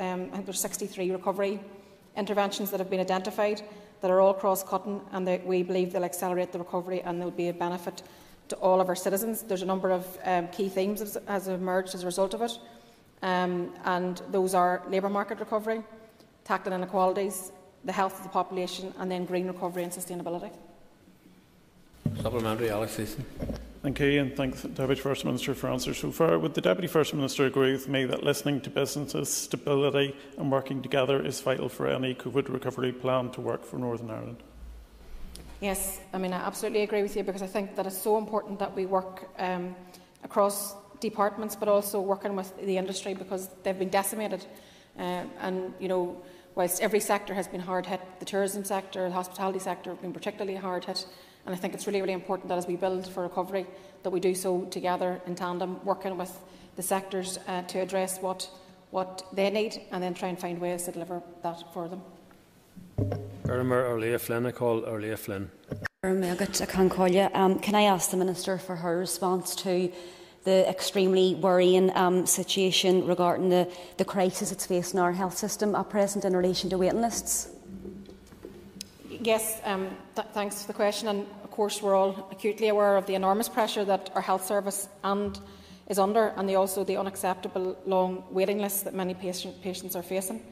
[0.00, 1.60] Um, there's 63 recovery
[2.16, 3.62] interventions that have been identified
[4.00, 7.48] that are all cross-cutting, and that we believe they'll accelerate the recovery and they'll be
[7.48, 8.02] a benefit
[8.48, 9.42] to all of our citizens.
[9.42, 12.58] There's a number of um, key themes that as emerged as a result of it,
[13.22, 15.82] um, and those are labour market recovery,
[16.44, 17.52] tackling inequalities,
[17.84, 20.50] the health of the population, and then green recovery and sustainability.
[22.20, 23.16] Supplementary, Alex.
[23.86, 26.40] Thank you, and thank the Deputy First Minister for answers so far.
[26.40, 30.82] Would the Deputy First Minister agree with me that listening to businesses, stability and working
[30.82, 34.38] together is vital for any COVID recovery plan to work for Northern Ireland?
[35.60, 38.58] Yes, I mean, I absolutely agree with you because I think that it's so important
[38.58, 39.76] that we work um,
[40.24, 44.44] across departments but also working with the industry because they've been decimated.
[44.98, 46.20] Uh, and, you know,
[46.56, 50.12] whilst every sector has been hard hit, the tourism sector, the hospitality sector have been
[50.12, 51.06] particularly hard hit.
[51.46, 53.66] And I think it's really, really important that as we build for recovery,
[54.02, 56.36] that we do so together in tandem, working with
[56.74, 58.50] the sectors uh, to address what,
[58.90, 62.02] what they need and then try and find ways to deliver that for them.
[63.44, 65.50] Germer Orlea Flynn, I call Orlea Flynn.
[67.34, 69.92] Um, can I ask the Minister for her response to
[70.44, 75.90] the extremely worrying um, situation regarding the, the crisis it's facing our health system at
[75.90, 77.48] present in relation to waiting lists?
[79.22, 81.08] Yes, um, th thanks for the question.
[81.08, 84.88] And of course, we're all acutely aware of the enormous pressure that our health service
[85.02, 85.38] and
[85.88, 90.02] is under, and the, also the unacceptable long waiting lists that many patient, patients are
[90.02, 90.42] facing.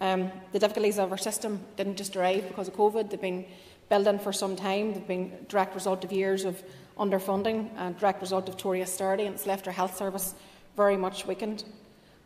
[0.00, 3.10] Um, the difficulties of our system didn't just arrive because of COVID.
[3.10, 3.44] They've been
[3.88, 4.94] building for some time.
[4.94, 6.62] They've been a direct result of years of
[6.96, 10.34] underfunding and direct result of Tory austerity, and it's left our health service
[10.76, 11.64] very much weakened.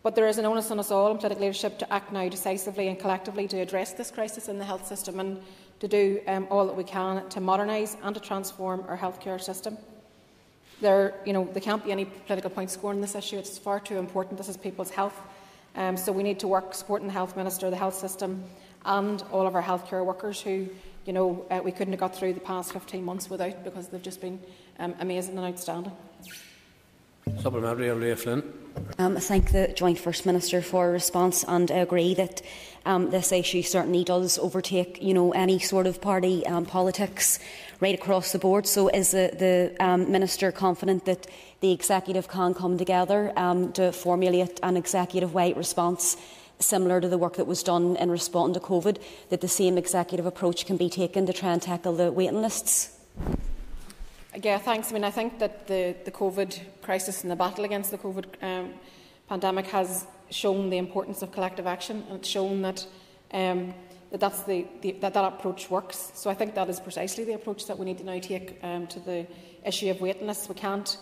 [0.04, 2.88] But there is an onus on us all in political leadership to act now decisively
[2.88, 5.40] and collectively to address this crisis in the health system and
[5.84, 9.76] to do um, all that we can to modernise and to transform our healthcare system.
[10.80, 13.36] There, you know, there can't be any political point scoring on this issue.
[13.36, 14.38] It's far too important.
[14.38, 15.18] This is people's health.
[15.76, 18.44] Um, so we need to work supporting the health minister, the health system,
[18.86, 20.68] and all of our healthcare workers who,
[21.04, 24.02] you know, uh, we couldn't have got through the past 15 months without because they've
[24.02, 24.40] just been
[24.78, 25.92] um, amazing and outstanding.
[27.40, 28.42] Supplementary Leah Flynn.
[28.98, 32.42] Um, I thank the Joint First Minister for a response and I agree that
[32.84, 37.38] um, this issue certainly does overtake you know, any sort of party um, politics
[37.80, 38.66] right across the board.
[38.66, 41.26] So is the, the um, Minister confident that
[41.60, 46.16] the Executive can come together um, to formulate an executive-wide response
[46.58, 48.98] similar to the work that was done in responding to COVID,
[49.30, 52.98] that the same executive approach can be taken to try and tackle the waiting lists?
[54.42, 54.90] Yeah, thanks.
[54.90, 58.24] I mean, I think that the, the COVID crisis and the battle against the COVID
[58.42, 58.74] um,
[59.28, 62.84] pandemic has shown the importance of collective action and it's shown that
[63.32, 63.74] um,
[64.10, 66.10] that that's the, the, that that approach works.
[66.14, 68.86] So I think that is precisely the approach that we need to now take um,
[68.88, 69.26] to the
[69.64, 70.48] issue of waiting lists.
[70.48, 70.96] We can't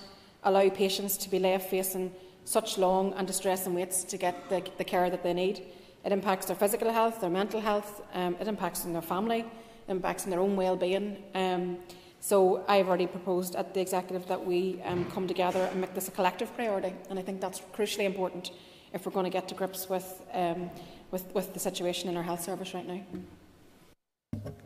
[0.44, 2.12] allow patients to be left facing
[2.44, 5.62] such long and distressing waits to get the, the care that they need.
[6.04, 9.90] It impacts their physical health, their mental health, um, it impacts on their family, it
[9.90, 11.22] impacts on their own well-being.
[11.34, 11.78] Um,
[12.22, 16.06] so I've already proposed at the executive that we um, come together and make this
[16.06, 18.52] a collective priority, and I think that's crucially important
[18.92, 20.70] if we're going to get to grips with, um,
[21.10, 23.00] with, with the situation in our health service right now.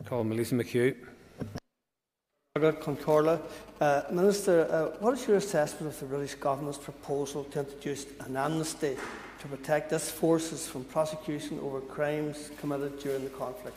[0.05, 0.95] Call Maolíosa McHugh.
[2.55, 3.41] Ceann Comhairle.
[3.81, 8.37] Uh, Minister, uh, what is your assessment of the British Government's proposal to introduce an
[8.37, 8.95] amnesty
[9.39, 13.75] to protect its forces from prosecution over crimes committed during the conflict?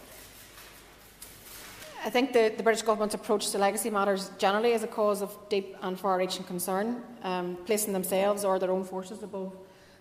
[2.03, 5.37] I think the, the, British Government's approach to legacy matters generally is a cause of
[5.51, 7.03] deep and far-reaching concern.
[7.23, 9.53] Um, placing themselves or their own forces above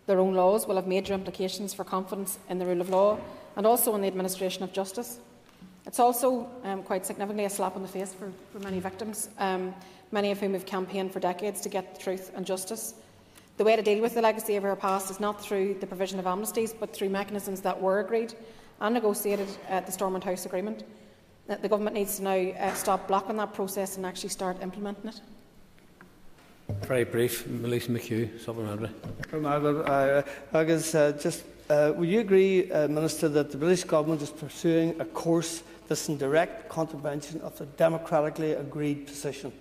[0.06, 3.20] their own laws will have major implications for confidence in the rule of law
[3.58, 5.20] and also in the administration of justice.
[5.86, 9.76] It's also um, quite significantly a slap in the face for, for many victims, um,
[10.12, 12.96] many of whom have campaigned for decades to get truth and justice.
[13.58, 16.18] The way to deal with the legacy of our past is not through the provision
[16.18, 18.34] of amnesties, but through mechanisms that were agreed
[18.80, 20.86] and negotiated at the Stormont House Agreement.
[21.50, 25.20] The government needs to now uh, stop blocking that process and actually start implementing it.
[26.82, 28.90] Very brief, Maolíosa McHugh, supplementary.
[29.34, 30.22] Uh,
[30.54, 35.00] Agus, uh, just uh, would you agree, uh, Minister, that the British Government is pursuing
[35.02, 39.52] a course that's in direct contravention of the democratically agreed position?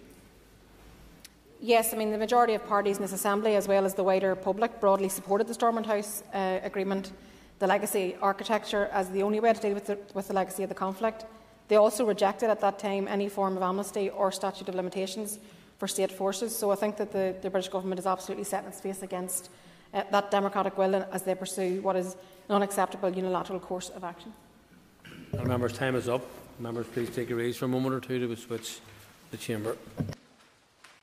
[1.61, 4.36] Yes, I mean the majority of parties in this Assembly, as well as the wider
[4.36, 7.12] public, broadly supported the Stormont House uh, Agreement,
[7.61, 10.68] the legacy architecture, as the only way to deal with the, with the legacy of
[10.68, 11.24] the conflict.
[11.68, 15.38] They also rejected at that time any form of amnesty or statute of limitations
[15.78, 16.56] for state forces.
[16.56, 19.50] So I think that the, the British Government is absolutely set in its face against
[19.94, 22.16] uh, that democratic will as they pursue what is
[22.48, 24.32] an unacceptable unilateral course of action.
[25.44, 26.22] Members, time is up.
[26.58, 28.80] Members, please take your ease for a moment or two to switch
[29.30, 29.76] the chamber.